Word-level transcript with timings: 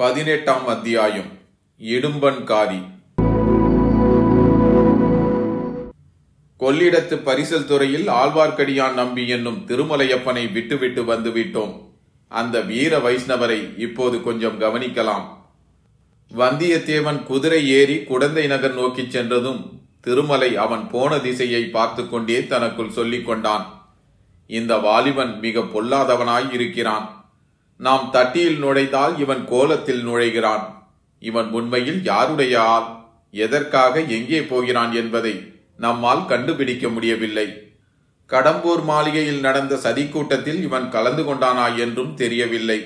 பதினெட்டாம் 0.00 0.66
அத்தியாயம் 0.66 1.38
இடும்பன்காரி 1.80 2.82
கொள்ளிடத்து 6.60 7.16
பரிசல் 7.24 7.64
துறையில் 7.64 8.06
ஆழ்வார்க்கடியான் 8.06 8.92
நம்பி 8.92 9.28
என்னும் 9.28 9.66
திருமலையப்பனை 9.66 10.52
விட்டுவிட்டு 10.52 11.02
வந்துவிட்டோம். 11.02 11.80
அந்த 12.28 12.60
வீர 12.60 12.98
வைஷ்ணவரை 12.98 13.78
இப்போது 13.78 14.22
கொஞ்சம் 14.22 14.60
கவனிக்கலாம். 14.60 15.22
வந்தியத்தேவன் 16.36 17.22
குதிரை 17.22 17.68
ஏறி 17.68 18.04
குடந்தை 18.04 18.46
நகர் 18.46 18.74
நோக்கிச் 18.74 19.10
சென்றதும் 19.10 19.80
திருமலை 20.00 20.56
அவன் 20.56 20.88
போன 20.88 21.18
திசையை 21.18 21.64
பார்த்து 21.64 22.08
கொண்டே 22.08 22.46
தனக்குள் 22.46 22.90
சொல்லிக் 22.90 23.26
கொண்டான் 23.26 23.92
இந்த 24.46 24.76
வாலிபன் 24.76 25.38
மிக 25.38 25.60
பொல்லாதவனாய் 25.60 26.52
இருக்கிறான். 26.52 27.19
நாம் 27.80 28.10
தட்டியில் 28.10 28.58
நுழைந்தால் 28.58 29.14
இவன் 29.18 29.42
கோலத்தில் 29.44 30.02
நுழைகிறான். 30.06 30.64
இவன் 31.22 31.48
உண்மையில் 31.50 32.00
யாருடைய 32.04 32.54
ஆள் 32.62 32.88
எதற்காக 33.30 34.00
எங்கே 34.00 34.40
போகிறான் 34.42 34.92
என்பதை 34.92 35.34
நம்மால் 35.76 36.24
கண்டுபிடிக்க 36.26 36.88
முடியவில்லை. 36.88 37.46
கடம்பூர் 38.30 38.82
மாளிகையில் 38.84 39.40
நடந்த 39.40 39.74
சதிக்கூட்டத்தில் 39.76 40.60
இவன் 40.62 40.88
கலந்து 40.88 41.22
கொண்டானா 41.22 41.76
என்றும் 41.76 42.14
தெரியவில்லை. 42.14 42.80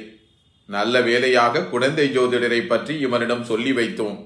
நல்ல 0.66 1.00
வேலையாக 1.00 1.64
குழந்தை 1.64 2.06
ஜோதிடரை 2.16 2.60
பற்றி 2.66 2.94
இவனிடம் 2.98 3.44
சொல்லி 3.44 3.72
வைத்தோம். 3.72 4.16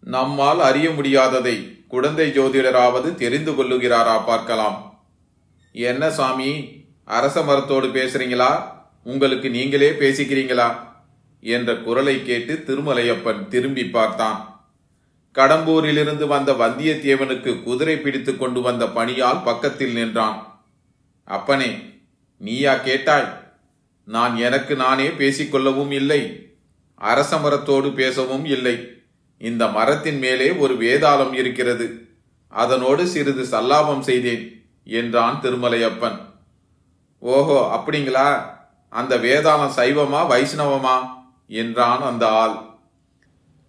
நம்மால் 0.00 0.60
அறிய 0.60 0.88
முடியாததை 0.90 1.56
குழந்தை 1.88 2.26
ஜோதிடராவது 2.30 3.14
தெரிந்து 3.14 3.52
கொள்ளுகிறாரா 3.52 4.16
பார்க்கலாம். 4.24 4.78
என்ன 5.74 6.10
சாமி 6.10 6.50
அரச 7.04 7.36
மரத்தோடு 7.42 7.86
பேசுறீங்களா? 7.86 8.52
உங்களுக்கு 9.04 9.50
நீங்களே 9.50 9.90
பேசிக்கிறீங்களா? 9.90 10.74
என்ற 11.40 11.76
குரலை 11.76 12.22
கேட்டு 12.22 12.64
திருமலையப்பன் 12.66 13.48
திரும்பி 13.48 13.84
பார்த்தான். 13.84 14.66
கடம்பூரிலிருந்து 15.34 16.26
வந்த 16.26 16.52
வந்தியத்தேவனுக்கு 16.52 17.62
குதிரை 17.62 17.96
பிடித்து 17.96 18.36
கொண்டு 18.36 18.60
வந்த 18.60 18.84
பணியால் 18.84 19.44
பக்கத்தில் 19.44 19.92
நின்றான். 19.92 20.64
அப்பனே 21.24 21.76
நீயா 22.36 22.76
கேட்டாய்? 22.76 23.52
நான் 24.04 24.36
எனக்கு 24.36 24.76
நானே 24.76 25.08
பேசிக்கொள்ளவும் 25.08 25.90
இல்லை. 25.90 26.50
அரச 26.94 27.36
மரத்தோடு 27.38 27.92
பேசவும் 27.92 28.44
இல்லை. 28.44 28.88
இந்த 29.38 29.66
மரத்தின் 29.66 30.18
மேலே 30.18 30.50
ஒரு 30.50 30.74
வேதாளம் 30.74 31.32
இருக்கிறது. 31.32 32.08
அதனோடு 32.48 33.06
சிறிது 33.06 33.42
சல்லாபம் 33.42 34.00
செய்தேன் 34.00 34.66
என்றான் 34.84 35.40
திருமலையப்பன். 35.42 36.18
ஓஹோ 37.18 37.82
அப்படிங்களா? 37.82 38.53
அந்த 38.94 39.16
வேதாளம் 39.16 39.72
சைவமா 39.76 40.20
வைஷ்ணவமா? 40.32 40.96
என்றான் 41.48 42.02
அந்த 42.02 42.28
ஆள். 42.28 42.54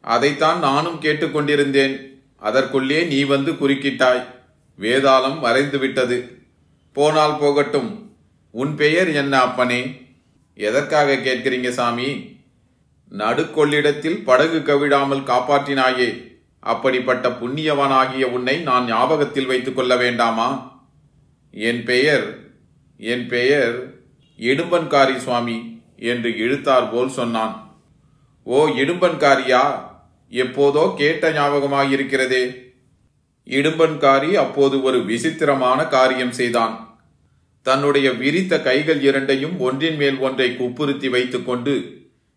அதைத்தான் 0.01 0.59
நானும் 0.59 1.01
கேட்டுக்கொண்டிருந்தேன். 1.01 1.93
அதற்குள்ளே 2.37 3.03
நீ 3.03 3.23
வந்து 3.23 3.51
குறுக்கிட்டாய். 3.51 4.25
வேதாளம் 4.79 5.39
மறைந்து 5.39 5.77
விட்டது 5.77 6.17
போனால் 6.93 7.37
போகட்டும். 7.37 8.17
உன் 8.51 8.75
பெயர் 8.75 9.09
என்ன 9.11 9.39
அப்பனே? 9.39 9.81
எதற்காக 10.53 11.13
கேட்கிறீங்க 11.13 11.69
சாமி? 11.69 12.09
நடுக்கொள்ளிடத்தில் 13.11 14.23
படகு 14.23 14.59
கவிழாமல் 14.59 15.23
காப்பாற்றினாயே. 15.23 16.11
அப்படிப்பட்ட 16.59 17.29
புண்ணியவனாகிய 17.29 18.23
உன்னை 18.23 18.57
நான் 18.57 18.85
ஞாபகத்தில் 18.85 19.45
வைத்துக் 19.45 19.75
கொள்ள 19.75 19.95
வேண்டாமா? 19.95 20.49
என் 21.51 21.83
பெயர் 21.83 22.39
என் 22.97 23.27
பெயர் 23.27 23.93
எடும்பன்காரி 24.39 25.15
சுவாமி 25.15 25.57
என்று 26.11 26.29
இழுத்தார் 26.37 26.89
போல் 26.91 27.09
சொன்னான். 27.09 27.53
ஓ 28.43 28.67
இடும்பன்காரியா 28.81 29.63
எப்போதோ 30.31 30.83
கேட்ட 30.95 31.31
ஞாபகமாயிருக்கிறதே. 31.31 32.43
இடும்பன்காரி 33.47 34.31
அப்போது 34.33 34.75
ஒரு 34.83 34.99
விசித்திரமான 35.05 35.79
காரியம் 35.87 36.31
செய்தான். 36.31 36.75
தன்னுடைய 37.65 38.07
விரித்த 38.11 38.53
கைகள் 38.61 39.01
இரண்டையும் 39.01 39.55
ஒன்றின் 39.59 39.95
மேல் 39.95 40.17
ஒன்றை 40.17 40.49
குப்புறுத்தி 40.51 41.09
வைத்துக்கொண்டு 41.09 41.75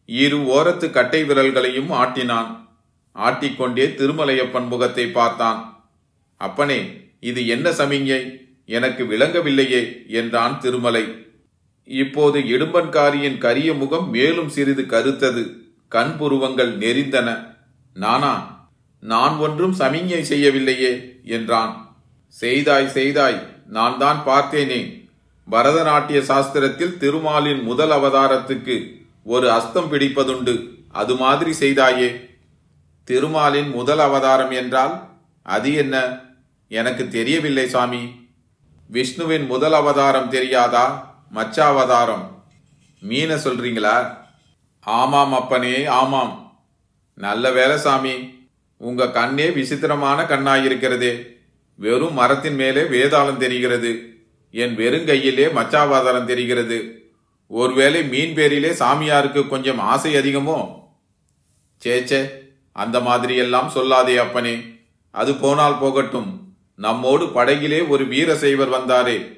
இரு 0.09 0.39
ஓரத்து 0.57 0.87
கட்டை 0.91 1.21
விரல்களையும் 1.25 1.91
ஆட்டினான். 2.03 2.51
ஆட்டிக்கொண்டே 3.17 3.87
திருமலையப்பன் 3.99 4.69
முகத்தை 4.69 5.07
பார்த்தான். 5.11 5.61
அப்பனே 6.41 6.81
இது 7.21 7.41
என்ன 7.47 7.69
சமிஞை 7.71 8.21
எனக்கு 8.65 9.05
விளங்கவில்லையே 9.05 9.83
என்றான் 10.21 10.55
திருமலை. 10.59 11.05
இப்போது 11.89 12.41
இடும்பன்காரியின் 12.41 13.39
கரிய 13.39 13.75
முகம் 13.75 14.11
மேலும் 14.11 14.49
சிறிது 14.49 14.83
கருத்தது. 14.83 15.57
கண்புருவங்கள் 15.91 16.77
நெறிந்தன. 16.79 17.57
நானா? 17.95 18.67
நான் 19.01 19.37
ஒன்றும் 19.37 19.75
சமிஞை 19.79 20.23
செய்யவில்லையே 20.23 21.21
என்றான். 21.25 21.97
செய்தாய் 22.29 22.89
செய்தாய் 22.89 23.57
நான் 23.67 23.99
தான் 23.99 24.23
பார்த்தேனே. 24.27 25.09
பரதநாட்டிய 25.51 26.21
சாஸ்திரத்தில் 26.21 26.97
திருமாலின் 26.97 27.63
முதல் 27.63 27.91
அவதாரத்துக்கு 27.91 29.07
ஒரு 29.25 29.51
அஸ்தம் 29.51 29.93
பிடிப்பதுண்டு. 29.93 30.69
அது 30.89 31.17
மாதிரி 31.17 31.51
செய்தாயே. 31.61 32.29
திருமாலின் 33.05 33.69
முதல் 33.69 33.99
அவதாரம் 33.99 34.51
என்றால் 34.51 35.09
அது 35.43 35.73
என்ன? 35.73 36.21
எனக்கு 36.69 37.09
தெரியவில்லை 37.09 37.69
சாமி. 37.69 38.29
விஷ்ணுவின் 38.87 39.47
முதல் 39.47 39.73
அவதாரம் 39.73 40.31
தெரியாதா? 40.31 41.07
மச்சாவதாரம். 41.35 42.31
மீனை 43.01 43.37
சொல்றீங்களா? 43.37 44.17
ஆமாம் 44.81 45.33
அப்பனே 45.33 45.87
ஆமாம். 45.87 46.63
நல்ல 47.15 47.51
வேலை 47.51 47.79
சாமி 47.79 48.47
உங்க 48.77 49.11
கண்ணே 49.11 49.51
விசித்திரமான 49.51 50.23
கண்ணாயிருக்கிறதே 50.23 51.27
வெறும் 51.75 52.15
மரத்தின் 52.15 52.55
மேலே 52.55 52.81
வேதாளம் 52.81 53.37
தெரிகிறது. 53.37 54.17
என் 54.51 54.77
வெறுங்கையிலே 54.77 55.53
மச்சாவதாரம் 55.53 56.25
தெரிகிறது. 56.25 57.11
ஒருவேளை 57.47 58.05
மீன் 58.05 58.35
பேரிலே 58.35 58.69
சாமியாருக்கு 58.69 59.49
கொஞ்சம் 59.49 59.79
ஆசை 59.79 60.15
அதிகமோ? 60.15 60.83
சேச்சே 61.85 62.31
அந்த 62.73 63.01
மாதிரியெல்லாம் 63.01 63.69
சொல்லாதே 63.75 64.17
அப்பனே. 64.17 64.61
அது 65.11 65.35
போனால் 65.35 65.79
போகட்டும். 65.79 66.57
நம்மோடு 66.75 67.25
படகிலே 67.25 67.89
ஒரு 67.89 68.05
வீரசைவர் 68.05 68.71
வந்தாரே. 68.71 69.38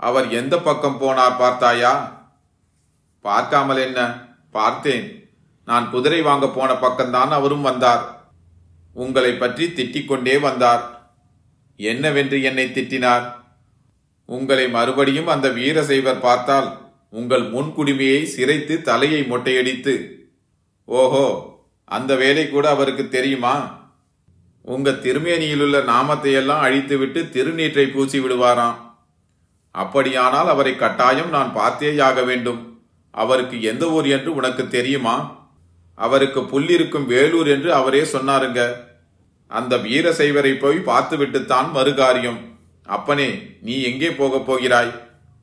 அவர் 0.00 0.28
எந்த 0.30 0.58
பக்கம் 0.58 1.00
போனார் 1.00 1.38
பார்த்தாயா? 1.38 1.92
பார்க்காமல் 3.20 3.76
என்ன? 3.76 4.28
பார்த்தேன். 4.50 5.32
நான் 5.64 5.90
குதிரை 5.90 6.22
வாங்க 6.22 6.48
போன 6.48 6.72
பக்கம்தான் 6.72 7.28
அவரும் 7.28 7.62
வந்தார். 7.62 8.32
உங்களை 8.94 9.32
பற்றி 9.32 9.66
திட்டிக் 9.66 10.04
கொண்டே 10.04 10.38
வந்தார். 10.38 11.12
என்னவென்று 11.76 12.42
என்னை 12.42 12.66
திட்டினார்? 12.66 13.26
உங்களை 14.24 14.68
மறுபடியும் 14.68 15.26
அந்த 15.26 15.48
வீரசைவர் 15.48 16.20
பார்த்தால் 16.20 16.68
உங்கள் 17.08 17.42
முன்குடுமையை 17.42 18.22
சிரைத்து 18.36 18.82
தலையை 18.82 19.22
மொட்டையடித்து 19.22 19.94
ஓஹோ 20.84 21.26
அந்த 21.84 22.16
வேலை 22.16 22.48
கூட 22.48 22.68
அவருக்கு 22.68 23.08
தெரியுமா? 23.08 23.54
உங்க 24.62 24.90
திருமேனியிலுள்ள 24.90 25.78
நாமத்தையெல்லாம் 25.92 26.64
அழித்துவிட்டு 26.66 27.20
திருநீற்றை 27.32 27.86
பூசி 27.86 28.18
விடுவாராம். 28.20 28.78
அப்படியானால் 29.70 30.48
அவரை 30.48 30.76
கட்டாயம் 30.76 31.28
நான் 31.28 31.56
பார்த்தேயாக 31.56 32.24
வேண்டும். 32.24 32.82
அவருக்கு 33.10 33.62
எந்த 33.62 33.90
ஊர் 33.90 34.06
என்று 34.06 34.34
உனக்கு 34.34 34.68
தெரியுமா? 34.68 35.46
அவருக்கு 35.94 36.40
புல்லிருக்கும் 36.40 37.06
வேலூர் 37.06 37.48
என்று 37.48 37.74
அவரே 37.74 38.00
சொன்னாருங்க. 38.00 38.76
அந்த 39.46 39.76
வீரசைவரை 39.76 40.58
போய் 40.58 40.78
பார்த்துவிட்டுத்தான் 40.78 41.70
மறுகாரியம். 41.74 42.38
அப்பனே 42.82 43.58
நீ 43.60 43.82
எங்கே 43.82 44.10
போகப் 44.10 44.46
போகிறாய்? 44.46 44.92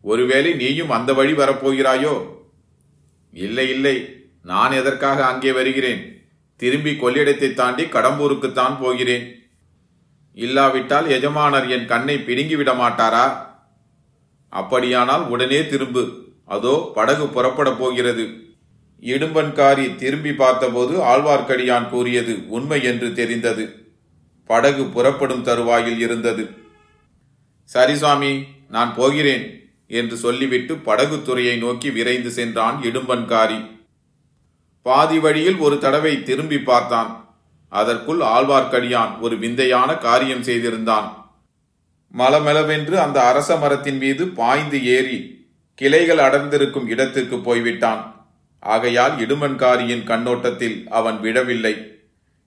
ஒருவேளை 0.01 0.53
நீயும் 0.53 0.89
அந்த 0.89 1.13
வழி 1.13 1.33
வரப்போகிறாயோ 1.33 2.13
இல்லை 3.31 3.69
இல்லை. 3.69 4.25
நான் 4.43 4.71
எதற்காக 4.71 5.25
அங்கே 5.25 5.51
வருகிறேன்? 5.51 6.25
திரும்பி 6.55 6.91
கொள்ளிடத்தை 6.91 7.53
தாண்டி 7.53 7.83
கடம்பூருக்குத்தான் 7.83 8.79
போகிறேன். 8.79 9.25
இல்லாவிட்டால் 10.33 11.07
எஜமானர் 11.07 11.67
என் 11.69 11.85
கண்ணை 11.85 12.15
பிடுங்கிவிட 12.17 12.73
மாட்டாரா 12.73 13.46
அப்படியானால் 14.49 15.21
உடனே 15.21 15.67
திரும்பு. 15.67 16.25
அதோ 16.45 16.91
படகு 16.95 17.27
புறப்பட 17.27 17.71
போகிறது. 17.71 18.45
இடும்பன்காரி 19.01 19.95
திரும்பி 19.95 20.33
பார்த்தபோது 20.33 20.99
ஆழ்வார்க்கடியான் 20.99 21.89
கூறியது 21.89 22.49
உண்மை 22.49 22.83
என்று 22.83 23.13
தெரிந்தது. 23.13 23.85
படகு 24.45 24.85
புறப்படும் 24.85 25.43
தருவாயில் 25.43 25.99
இருந்தது. 25.99 26.49
சரி 27.63 27.95
சுவாமி 27.95 28.43
நான் 28.69 28.95
போகிறேன் 28.95 29.71
என்று 29.87 30.17
சொல்லிவிட்டு 30.17 30.75
படகு 30.75 31.21
துறையை 31.21 31.57
நோக்கி 31.57 31.89
விரைந்து 31.89 32.29
சென்றான் 32.29 32.81
இடும்பன்காரி. 32.83 33.69
பாதி 34.81 35.19
வழியில் 35.19 35.57
ஒரு 35.57 35.79
தடவை 35.79 36.23
திரும்பி 36.23 36.59
பார்த்தான். 36.59 37.39
அதற்குள் 37.69 38.17
ஆழ்வார்க்கடியான் 38.17 39.19
ஒரு 39.19 39.37
விந்தையான 39.37 39.97
காரியம் 39.97 40.43
செய்திருந்தான். 40.43 41.16
மலமளவென்று 42.13 42.93
அந்த 42.93 43.25
அரச 43.25 43.55
மரத்தின் 43.55 43.97
மீது 43.97 44.27
பாய்ந்து 44.27 44.85
ஏறி 44.85 45.47
கிளைகள் 45.75 46.17
அடர்ந்திருக்கும் 46.17 46.87
இடத்திற்கு 46.87 47.39
போய்விட்டான். 47.39 48.29
ஆகையால் 48.59 49.17
இடுமன்காரியின் 49.17 50.03
கண்ணோட்டத்தில் 50.03 50.87
அவன் 50.89 51.19
விடவில்லை 51.19 51.95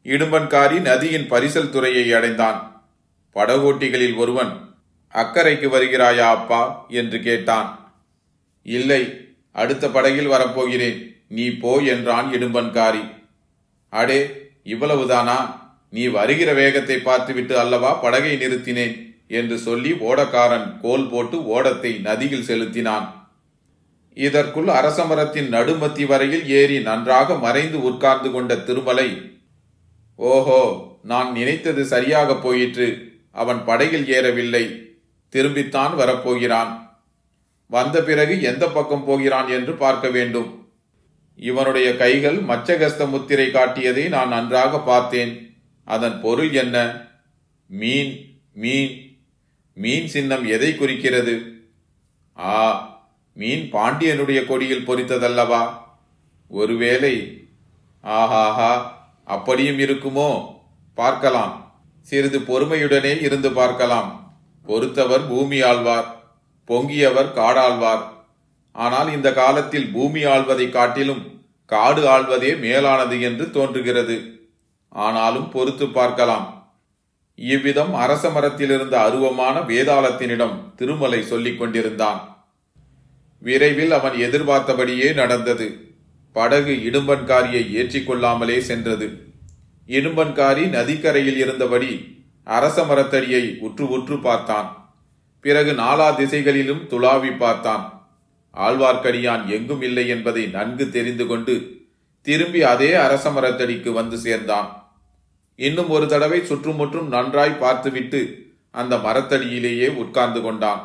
இடும்பன்காரி 0.04 0.80
நதியின் 0.80 1.30
பரிசல் 1.30 1.70
துறையை 1.70 2.12
அடைந்தான். 2.12 2.84
படகோட்டிகளில் 3.34 4.16
ஒருவன் 4.16 4.74
அக்கறைக்கு 5.14 5.68
வருகிறாயா 5.68 6.18
அப்பா? 6.18 6.84
என்று 6.88 7.20
கேட்டான். 7.20 7.94
இல்லை 8.62 9.28
அடுத்த 9.52 9.88
படகில் 9.88 10.26
வரப்போகிறேன். 10.26 11.24
நீ 11.28 11.50
போ 11.50 11.78
என்றான் 11.78 12.32
இடும்பன்காரி. 12.32 13.10
அடே 13.88 14.50
இவ்வளவுதானா? 14.64 15.54
நீ 15.90 16.06
வருகிற 16.06 16.52
வேகத்தை 16.52 16.98
பார்த்துவிட்டு 16.98 17.58
அல்லவா 17.58 17.92
படகை 17.92 18.36
நிறுத்தினேன். 18.36 19.09
என்று 19.30 19.58
சொல்லி 19.58 19.92
ஓடக்காரன் 19.92 20.80
கோல் 20.80 21.08
போட்டு 21.08 21.46
ஓடத்தை 21.46 22.00
நதியில் 22.00 22.42
செலுத்தினான். 22.42 23.06
இதற்குள் 24.14 24.66
அரசமரத்தின் 24.66 25.52
நடுமத்தி 25.52 26.06
வரையில் 26.06 26.48
ஏறி 26.48 26.80
நன்றாக 26.80 27.34
மறைந்து 27.34 27.82
உட்கார்ந்து 27.82 28.30
கொண்ட 28.30 28.56
திருமலை 28.56 29.38
ஓஹோ 30.14 30.62
நான் 31.02 31.32
நினைத்தது 31.32 31.84
சரியாக 31.84 32.34
போயிற்று. 32.34 32.88
அவன் 33.32 33.64
படையில் 33.64 34.06
ஏறவில்லை. 34.06 34.64
திரும்பித்தான் 35.32 35.92
வரப்போகிறான். 35.98 36.72
வந்த 37.66 38.02
பிறகு 38.02 38.42
எந்த 38.42 38.68
பக்கம் 38.68 39.04
போகிறான் 39.04 39.48
என்று 39.48 39.72
பார்க்க 39.74 40.08
வேண்டும். 40.08 40.68
இவனுடைய 41.36 41.96
கைகள் 41.96 42.38
மச்சகஸ்த 42.42 43.08
முத்திரை 43.08 43.46
காட்டியதை 43.50 44.08
நான் 44.08 44.28
நன்றாக 44.28 44.80
பார்த்தேன். 44.80 45.32
அதன் 45.84 46.20
பொருள் 46.20 46.52
என்ன? 46.52 46.76
மீன் 47.66 48.12
மீன் 48.52 49.09
மீன் 49.74 50.06
சின்னம் 50.06 50.46
எதை 50.46 50.76
குறிக்கிறது? 50.76 51.62
ஆ 52.38 52.54
மீன் 53.32 53.72
பாண்டியனுடைய 53.72 54.46
கொடியில் 54.46 54.86
பொறித்ததல்லவா? 54.86 55.72
ஒருவேளை 56.48 57.46
ஆஹாஹா 58.04 58.82
அப்படியும் 59.24 59.78
இருக்குமோ? 59.78 60.58
பார்க்கலாம். 60.94 61.72
சிறிது 62.00 62.38
பொறுமையுடனே 62.38 63.22
இருந்து 63.22 63.52
பார்க்கலாம். 63.52 64.34
பொறுத்தவர் 64.66 65.28
பூமி 65.28 65.62
ஆழ்வார் 65.62 66.32
பொங்கியவர் 66.68 67.32
காடாழ்வார் 67.32 68.02
ஆனால் 68.72 69.12
இந்த 69.12 69.32
காலத்தில் 69.32 69.86
பூமி 69.86 70.24
ஆழ்வதை 70.24 70.70
காட்டிலும் 70.70 71.42
காடு 71.66 72.08
ஆள்வதே 72.08 72.58
மேலானது 72.58 73.20
என்று 73.20 73.50
தோன்றுகிறது. 73.50 74.38
ஆனாலும் 74.88 75.50
பொறுத்து 75.50 75.88
பார்க்கலாம். 75.88 76.59
இவ்விதம் 77.40 77.94
அரச 77.94 78.28
மரத்திலிருந்த 78.28 78.94
அருவமான 78.94 79.58
வேதாளத்தினிடம் 79.60 80.74
திருமலை 80.76 81.22
சொல்லிக் 81.22 81.58
கொண்டிருந்தான். 81.58 82.48
விரைவில் 83.38 83.92
அவன் 83.92 84.12
எதிர்பார்த்தபடியே 84.12 85.12
நடந்தது. 85.12 85.94
படகு 86.32 86.72
இடும்பன்காரியை 86.72 87.62
ஏற்றிக்கொள்ளாமலே 87.76 88.58
சென்றது. 88.58 89.32
இடும்பன்காரி 89.86 90.68
நதிக்கரையில் 90.68 91.36
இருந்தபடி 91.36 92.18
அரச 92.44 92.82
மரத்தடியை 92.82 93.58
உற்று 93.58 93.88
உற்று 93.88 94.18
பார்த்தான். 94.18 94.94
பிறகு 95.40 95.72
நாலா 95.72 96.16
திசைகளிலும் 96.16 96.88
துளாவி 96.88 97.36
பார்த்தான். 97.36 98.12
ஆழ்வார்க்கடியான் 98.56 99.46
எங்கும் 99.46 99.82
இல்லை 99.82 100.08
என்பதை 100.08 100.46
நன்கு 100.46 100.90
தெரிந்து 100.90 101.26
கொண்டு 101.26 101.86
திரும்பி 102.22 102.62
அதே 102.62 102.94
அரச 102.94 103.30
மரத்தடிக்கு 103.30 103.92
வந்து 103.92 104.18
சேர்ந்தான். 104.18 104.79
இன்னும் 105.60 105.88
ஒரு 105.88 106.06
தடவை 106.06 106.44
சுற்றுமுற்றும் 106.44 107.08
நன்றாய் 107.08 107.60
பார்த்துவிட்டு 107.60 108.20
அந்த 108.70 108.96
மரத்தடியிலேயே 108.96 109.88
உட்கார்ந்து 109.94 110.40
கொண்டான். 110.42 110.82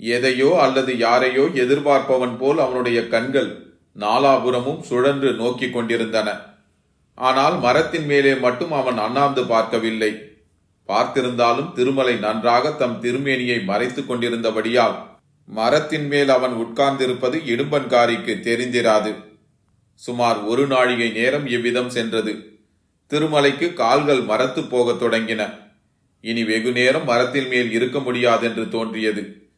எதையோ 0.00 0.60
அல்லது 0.60 0.92
யாரையோ 0.98 1.44
எதிர்பார்ப்பவன் 1.62 2.36
போல் 2.38 2.58
அவனுடைய 2.58 3.08
கண்கள் 3.08 3.50
நாலாபுரமும் 3.98 4.80
சுழன்று 4.80 5.32
நோக்கிக் 5.32 5.74
கொண்டிருந்தன. 5.74 6.28
ஆனால் 7.14 7.56
மரத்தின் 7.58 8.06
மேலே 8.06 8.32
மட்டும் 8.34 8.72
அவன் 8.72 8.98
அண்ணாந்து 8.98 9.42
பார்க்கவில்லை. 9.44 10.12
பார்த்திருந்தாலும் 10.88 11.72
திருமலை 11.72 12.14
நன்றாக 12.16 12.70
தம் 12.70 12.96
திருமேனியை 13.02 13.58
மறைத்துக் 13.64 14.08
கொண்டிருந்தபடியால் 14.10 14.96
மரத்தின் 15.48 16.06
மேல் 16.06 16.28
அவன் 16.28 16.54
உட்கார்ந்திருப்பது 16.54 17.36
இடும்பன்காரிக்கு 17.52 18.34
தெரிந்திராது. 18.48 19.12
சுமார் 20.00 20.40
ஒரு 20.42 20.66
நாழிகை 20.66 21.08
நேரம் 21.10 21.46
இவ்விதம் 21.46 21.90
சென்றது. 21.90 22.32
திருமலைக்கு 23.10 23.74
கால்கள் 23.74 24.20
மரத்து 24.20 24.62
போகத் 24.62 25.02
தொடங்கின. 25.02 25.58
இனி 26.20 26.44
வெகு 26.44 26.72
நேரம் 26.72 27.04
மரத்தின் 27.04 27.48
மேல் 27.48 27.70
இருக்க 27.70 27.98
முடியாதென்று 27.98 28.68
தோன்றியது. 28.68 29.48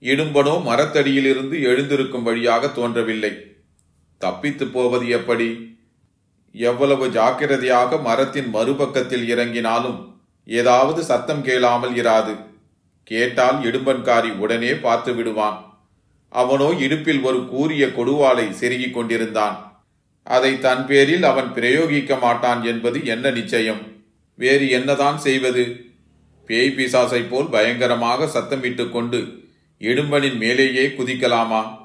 இடும்பனோ 0.00 0.62
மரத்தடியிலிருந்து 0.62 1.62
எழுந்திருக்கும் 1.62 2.22
வழியாக 2.22 2.68
தோன்றவில்லை. 2.68 3.56
தப்பித்து 4.18 4.66
போவது 4.66 5.08
எப்படி? 5.08 5.78
எவ்வளவு 6.52 7.10
ஜாக்கிரதையாக 7.10 7.96
மரத்தின் 7.96 8.54
மறுபக்கத்தில் 8.54 9.28
இறங்கினாலும் 9.34 10.14
ஏதாவது 10.44 11.04
சத்தம் 11.04 11.42
கேளாமல் 11.42 11.94
இராது. 11.94 12.36
கேட்டால் 13.04 13.56
இடும்பன்காரி 13.56 14.36
உடனே 14.36 14.74
பார்த்து 14.74 15.14
விடுவான். 15.14 15.88
அவனோ 16.28 16.70
இடுப்பில் 16.78 17.20
ஒரு 17.20 17.46
கூரிய 17.48 17.86
கொடுவாளை 17.86 18.50
செருகிக் 18.50 18.94
கொண்டிருந்தான். 18.94 19.65
அதை 20.26 20.58
தன் 20.58 20.86
பேரில் 20.86 21.22
அவன் 21.22 21.52
பிரயோகிக்க 21.54 22.20
மாட்டான் 22.20 22.64
என்பது 22.64 23.04
என்ன 23.04 23.30
நிச்சயம்? 23.30 23.80
வேறு 24.34 24.70
என்னதான் 24.70 25.18
செய்வது? 25.18 25.84
பேய் 26.46 26.74
பிசாசை 26.76 27.24
போல் 27.30 27.48
பயங்கரமாக 27.48 28.24
சத்தமிட்டுக் 28.24 28.90
கொண்டு 28.90 29.42
இடும்பனின் 29.78 30.36
மேலேயே 30.36 30.86
குதிக்கலாமா? 30.86 31.78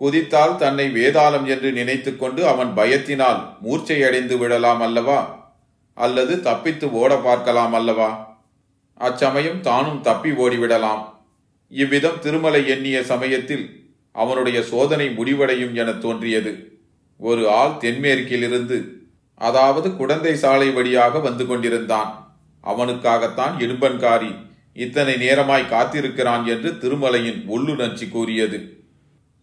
குதித்தால் 0.00 0.56
தன்னை 0.56 0.88
வேதாளம் 0.88 1.44
என்று 1.44 1.72
நினைத்துக் 1.72 2.20
கொண்டு 2.20 2.46
அவன் 2.46 2.76
பயத்தினால் 2.76 3.56
மூர்ச்சையடைந்து 3.62 4.38
விடலாம் 4.38 4.80
அல்லவா? 4.80 5.50
அல்லது 5.94 6.40
தப்பித்து 6.40 6.92
ஓட 6.92 7.16
பார்க்கலாம் 7.16 7.72
அல்லவா? 7.72 8.40
அச்சமயம் 8.94 9.60
தானும் 9.60 10.00
தப்பி 10.00 10.30
ஓடிவிடலாம். 10.30 11.04
இவ்விதம் 11.68 12.20
திருமலை 12.20 12.68
எண்ணிய 12.68 13.04
சமயத்தில் 13.04 13.90
அவனுடைய 14.12 14.62
சோதனை 14.62 15.10
முடிவடையும் 15.10 15.74
என 15.74 15.92
தோன்றியது. 15.92 16.75
ஒரு 17.20 17.50
ஆள் 17.50 17.74
தென்மேற்கிலிருந்து 17.80 19.04
அதாவது 19.34 19.96
குடந்தை 19.96 20.34
சாலை 20.34 20.70
வழியாக 20.70 21.18
வந்து 21.18 21.46
கொண்டிருந்தான். 21.46 22.10
அவனுக்காகத்தான் 22.64 23.54
இடும்பன்காரி 23.58 24.34
இத்தனை 24.72 25.14
நேரமாய் 25.14 25.70
காத்திருக்கிறான் 25.70 26.44
என்று 26.44 26.70
திருமலையின் 26.70 27.44
உள்ளுணர்ச்சி 27.46 28.08
கூறியது. 28.08 28.58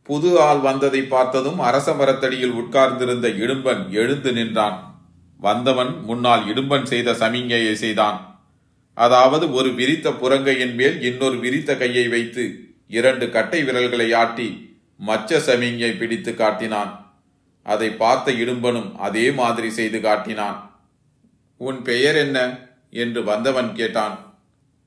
புது 0.03 0.39
ஆள் 0.39 0.59
வந்ததை 0.59 1.01
பார்த்ததும் 1.01 1.59
அரச 1.59 1.93
மரத்தடியில் 1.93 2.51
உட்கார்ந்திருந்த 2.51 3.27
இடும்பன் 3.27 3.89
எழுந்து 3.89 4.33
நின்றான். 4.33 4.77
வந்தவன் 5.39 6.03
முன்னால் 6.03 6.43
இடும்பன் 6.47 6.83
செய்த 6.83 7.11
சமிஞையை 7.11 7.73
செய்தான். 7.73 8.39
அதாவது 8.93 9.53
ஒரு 9.53 9.73
விரித்த 9.73 10.09
புறங்கையின் 10.11 10.75
மேல் 10.75 11.01
இன்னொரு 11.01 11.37
விரித்த 11.39 11.75
கையை 11.75 12.07
வைத்து 12.07 12.43
இரண்டு 12.87 13.29
கட்டை 13.29 13.63
விரல்களை 13.63 14.13
ஆட்டி 14.13 14.77
மச்ச 14.97 15.39
சமிஞை 15.39 15.97
பிடித்து 15.97 16.33
காட்டினான். 16.33 17.02
அதை 17.63 17.89
பார்த்த 17.89 18.31
இடும்பனும் 18.31 18.95
அதே 18.95 19.31
மாதிரி 19.31 19.69
செய்து 19.69 20.01
காட்டினான். 20.01 20.85
உன் 21.57 21.81
பெயர் 21.81 22.15
என்ன? 22.15 22.67
என்று 22.91 23.23
வந்தவன் 23.23 23.75
கேட்டான். 23.75 24.39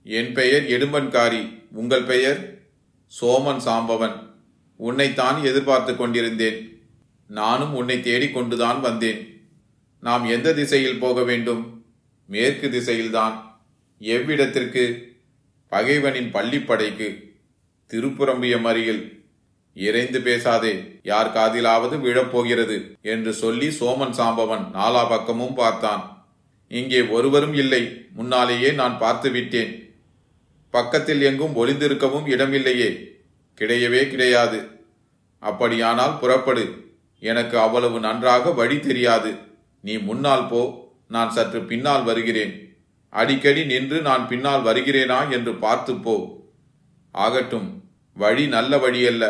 என் 0.04 0.33
பெயர் 0.33 0.62
இடும்பன்காரி. 0.62 1.62
உங்கள் 1.73 2.02
பெயர்? 2.02 2.59
சோமன் 3.21 3.61
சாம்பவன். 3.61 4.12
உன்னைத்தான் 4.76 5.45
எதிர்பார்த்து 5.45 5.97
கொண்டிருந்தேன். 5.97 6.83
நானும் 7.28 7.75
உன்னை 7.75 7.99
தேடிக்கொண்டுதான் 7.99 8.80
வந்தேன். 8.80 9.49
நாம் 10.00 10.25
எந்த 10.25 10.54
திசையில் 10.54 10.99
போக 10.99 11.23
வேண்டும்? 11.23 11.85
மேற்கு 12.26 12.68
திசையில்தான். 12.68 13.35
எவ்விடத்திற்கு? 14.00 15.02
பகைவனின் 15.71 16.33
பள்ளிப்படைக்கு. 16.33 17.33
திருப்புறம்பியம் 17.90 18.62
அருகில். 18.62 19.25
இறைந்து 19.76 20.21
பேசாதே 20.21 21.00
யார் 21.02 21.33
காதிலாவது 21.35 21.97
விழப்போகிறது 22.00 22.76
என்று 23.02 23.33
சொல்லி 23.33 23.68
சோமன் 23.80 24.14
சாம்பவன் 24.18 24.64
நாலா 24.73 25.09
பக்கமும் 25.09 25.54
பார்த்தான். 25.54 26.02
இங்கே 26.68 27.00
ஒருவரும் 27.02 27.54
இல்லை 27.54 27.83
முன்னாலேயே 28.12 28.71
நான் 28.73 28.99
பார்த்து 28.99 29.30
விட்டேன். 29.30 29.73
பக்கத்தில் 30.71 31.23
எங்கும் 31.23 31.56
ஒளிந்திருக்கவும் 31.56 32.26
இடமில்லையே 32.26 32.88
கிடையவே 33.61 34.11
கிடையாது. 34.11 34.59
அப்படியானால் 35.38 36.18
புறப்படு 36.18 36.64
எனக்கு 37.18 37.59
அவ்வளவு 37.59 38.00
நன்றாக 38.00 38.50
வழி 38.50 38.80
தெரியாது. 38.80 39.30
நீ 39.80 39.97
முன்னால் 39.99 40.49
போ 40.49 40.62
நான் 41.09 41.30
சற்று 41.30 41.61
பின்னால் 41.62 42.04
வருகிறேன். 42.04 42.54
அடிக்கடி 43.12 43.64
நின்று 43.64 44.00
நான் 44.00 44.28
பின்னால் 44.28 44.62
வருகிறேனா 44.62 45.30
என்று 45.30 45.54
பார்த்து 45.54 45.95
போ. 45.97 46.14
ஆகட்டும் 47.14 47.68
வழி 48.16 48.47
நல்ல 48.47 48.76
வழியல்ல. 48.76 49.25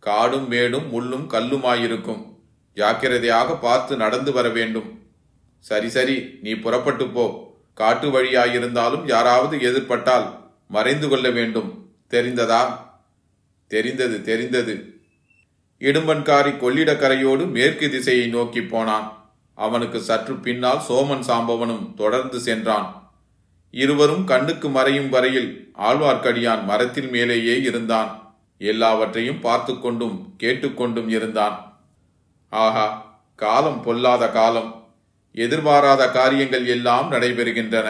காடும் 0.00 0.48
மேடும் 0.48 0.88
முள்ளும் 0.92 1.30
கல்லுமாயிருக்கும். 1.30 2.34
ஜாக்கிரதையாக 2.74 3.56
பார்த்து 3.56 3.96
நடந்து 3.96 4.32
வர 4.32 4.48
வேண்டும். 4.48 5.02
சரி 5.58 5.88
சரி 5.88 6.38
நீ 6.42 6.52
புறப்பட்டு 6.52 7.08
போ. 7.08 7.54
காட்டு 7.74 8.08
வழியாயிருந்தாலும் 8.08 9.06
யாராவது 9.06 9.56
எதிர்பட்டால் 9.58 10.26
மறைந்து 10.68 11.08
கொள்ள 11.08 11.30
வேண்டும். 11.30 11.90
தெரிந்ததா? 12.10 12.78
தெரிந்தது 13.66 14.22
தெரிந்தது. 14.22 15.00
இடும்பன்காரி 15.78 16.58
கொள்ளிடக்கரையோடு 16.58 17.50
மேற்கு 17.50 17.90
திசையை 17.90 18.26
நோக்கி 18.26 18.62
போனான். 18.62 19.32
அவனுக்கு 19.54 20.00
சற்று 20.00 20.34
பின்னால் 20.34 20.82
சோமன் 20.88 21.24
சாம்பவனும் 21.26 21.94
தொடர்ந்து 21.94 22.40
சென்றான். 22.40 23.12
இருவரும் 23.70 24.24
கண்ணுக்கு 24.24 24.68
மறையும் 24.68 25.08
வரையில் 25.08 25.72
ஆழ்வார்க்கடியான் 25.78 26.64
மரத்தின் 26.64 27.10
மேலேயே 27.10 27.60
இருந்தான். 27.60 28.29
எல்லாவற்றையும் 28.60 29.40
பார்த்து 29.40 29.72
கொண்டும் 29.78 30.16
கேட்டுக்கொண்டும் 30.36 31.08
இருந்தான். 31.08 31.56
ஆஹா 32.48 32.86
காலம் 33.34 33.80
பொல்லாத 33.82 34.24
காலம். 34.30 34.70
எதிர்பாராத 35.34 36.02
காரியங்கள் 36.10 36.66
எல்லாம் 36.66 37.12
நடைபெறுகின்றன. 37.12 37.88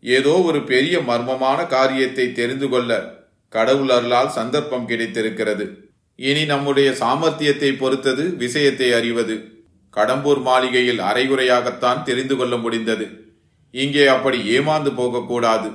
ஏதோ 0.00 0.32
ஒரு 0.42 0.60
பெரிய 0.62 0.96
மர்மமான 1.00 1.66
காரியத்தை 1.66 2.32
தெரிந்து 2.32 2.68
கொள்ள 2.68 2.90
கடவுள் 3.48 3.88
அருளால் 3.88 4.28
சந்தர்ப்பம் 4.28 4.86
கிடைத்திருக்கிறது. 4.86 5.66
இனி 6.18 6.44
நம்முடைய 6.44 6.90
சாமர்த்தியத்தை 7.00 7.70
பொறுத்தது 7.78 8.24
விஷயத்தை 8.36 8.92
அறிவது. 8.92 9.36
கடம்பூர் 9.96 10.40
மாளிகையில் 10.42 11.00
அரைகுறையாகத்தான் 11.00 12.02
தெரிந்து 12.02 12.34
கொள்ள 12.36 12.54
முடிந்தது. 12.56 13.06
இங்கே 13.74 14.06
அப்படி 14.06 14.38
ஏமாந்து 14.58 14.90
போகக்கூடாது. 14.94 15.68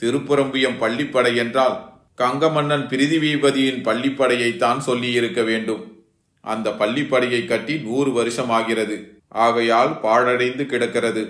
திருப்புறம்பியம் 0.00 0.80
பள்ளிப்படை 0.80 1.32
என்றால் 1.34 1.76
கங்கமன்னன் 2.18 2.84
பிரிதிவீபதியின் 2.92 3.82
பள்ளிப்படையைத்தான் 3.82 4.78
சொல்லியிருக்க 4.78 5.42
வேண்டும். 5.42 6.06
அந்த 6.40 6.70
பள்ளிப்படையை 6.70 7.46
கட்டி 7.46 7.76
நூறு 7.76 8.12
வருஷம் 8.12 8.50
ஆகிறது 8.50 9.22
ஆகையால் 9.28 9.92
பாழடைந்து 10.02 10.66
கிடக்கிறது. 10.66 11.22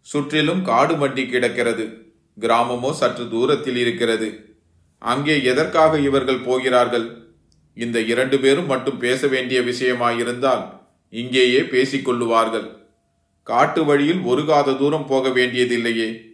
சுற்றிலும் 0.00 0.62
காடு 0.62 0.94
மண்டி 0.94 1.28
கிடக்கிறது. 1.28 1.84
கிராமமோ 2.38 2.92
சற்று 2.92 3.30
தூரத்தில் 3.30 3.76
இருக்கிறது. 3.76 4.56
அங்கே 4.98 5.42
எதற்காக 5.42 5.98
இவர்கள் 5.98 6.38
போகிறார்கள்? 6.38 7.06
இந்த 7.74 8.00
இரண்டு 8.00 8.38
பேரும் 8.38 8.66
மட்டும் 8.66 8.98
பேச 8.98 9.26
வேண்டிய 9.26 9.60
விஷயமாயிருந்தால் 9.60 10.64
இங்கேயே 11.08 11.60
பேசிக்கொள்ளுவார்கள் 11.60 12.76
காட்டு 13.42 13.84
வழியில் 13.84 14.18
ஒரு 14.20 14.44
காத 14.46 14.72
தூரம் 14.72 15.06
போக 15.06 15.28
வேண்டியதில்லையே. 15.28 16.27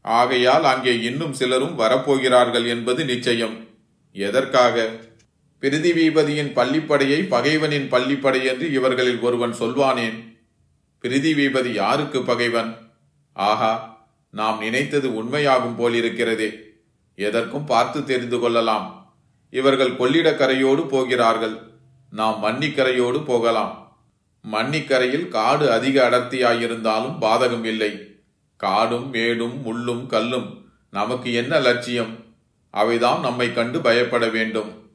ஆகையால் 0.00 0.64
அங்கே 0.64 1.00
இன்னும் 1.00 1.32
சிலரும் 1.32 1.78
வரப்போகிறார்கள் 1.78 2.68
என்பது 2.68 3.04
நிச்சயம். 3.04 3.66
எதற்காக? 4.12 4.90
பிரிதிவீபதியின் 5.60 6.52
பள்ளிப்படையை 6.54 7.28
பகைவனின் 7.28 7.88
பள்ளிப்படை 7.88 8.44
என்று 8.44 8.72
இவர்களில் 8.72 9.18
ஒருவன் 9.18 9.52
சொல்வானேன். 9.52 10.38
பிரிதிவீபதி 11.02 11.72
யாருக்கு 11.72 12.22
பகைவன்? 12.22 12.76
ஆஹா 13.32 14.06
நாம் 14.30 14.58
நினைத்தது 14.58 15.08
உண்மையாகும் 15.08 15.78
போலிருக்கிறதே. 15.78 16.54
எதற்கும் 17.14 17.64
பார்த்து 17.64 18.04
தெரிந்து 18.04 18.38
கொள்ளலாம். 18.38 19.16
இவர்கள் 19.50 19.92
கொள்ளிடக்கரையோடு 19.92 20.88
போகிறார்கள். 20.88 21.58
நாம் 22.10 22.40
மன்னிக்கரையோடு 22.42 23.24
போகலாம். 23.24 24.00
மன்னிக்கரையில் 24.52 25.28
காடு 25.28 25.72
அதிக 25.72 26.10
அடர்த்தியாயிருந்தாலும் 26.10 27.18
பாதகம் 27.20 27.64
இல்லை. 27.64 28.07
காடும் 28.58 29.10
மேடும் 29.10 29.56
முள்ளும் 29.64 30.06
கல்லும் 30.06 30.70
நமக்கு 30.90 31.32
என்ன 31.32 31.58
லட்சியம்? 31.58 32.24
அவைதான் 32.72 33.20
நம்மை 33.20 33.54
கண்டு 33.54 33.80
பயப்பட 33.80 34.28
வேண்டும். 34.28 34.90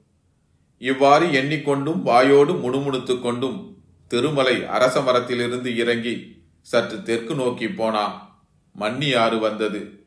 இவ்வாறு 0.78 1.26
எண்ணிக்கொண்டும் 1.28 2.02
வாயோடு 2.06 2.60
முணுமுணுத்துக் 2.60 3.24
கொண்டும் 3.24 3.78
திருமலை 4.08 4.66
அரச 4.66 5.02
மரத்திலிருந்து 5.02 5.78
இறங்கி 5.78 6.46
சற்று 6.62 7.04
தெற்கு 7.04 7.36
நோக்கி 7.36 7.68
போனான். 7.68 8.46
மன்னி 8.74 9.14
ஆறு 9.14 9.40
வந்தது. 9.40 10.06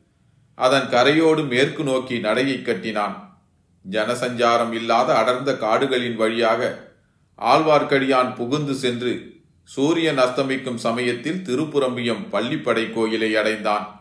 அதன் 0.55 0.89
கரையோடு 0.89 1.47
மேற்கு 1.47 1.83
நோக்கி 1.83 2.19
நடையை 2.19 2.61
கட்டினான். 2.61 3.41
ஜனசஞ்சாரம் 3.89 4.73
இல்லாத 4.73 5.15
அடர்ந்த 5.15 5.57
காடுகளின் 5.57 6.15
வழியாக 6.15 6.91
ஆழ்வார்க்கடியான் 7.39 8.35
புகுந்து 8.35 8.73
சென்று 8.73 9.36
சூரியன் 9.69 10.17
அஸ்தமிக்கும் 10.17 10.75
சமயத்தில் 10.75 11.43
திருப்புரம்பியம் 11.47 12.23
பள்ளிப்படை 12.31 12.93
கோயிலை 12.93 13.35
அடைந்தான். 13.35 13.96